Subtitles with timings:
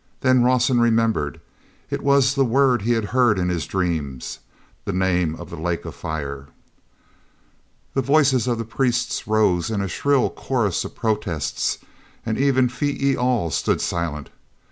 [0.21, 1.39] Then Rawson remembered.
[1.91, 4.39] It was the word he had heard in his dreams,
[4.83, 6.47] the name of the lake of fire.
[7.93, 11.77] The voices of the priests rose in a shrill chorus of protests,
[12.25, 14.31] and even Phee e al stood silent.